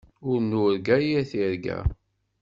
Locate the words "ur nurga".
0.29-0.97